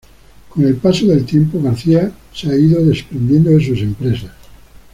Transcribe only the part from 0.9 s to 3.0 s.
del tiempo, García se ha ido